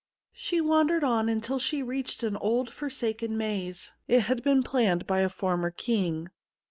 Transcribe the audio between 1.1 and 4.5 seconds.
until she reached an old forsaken maze. It had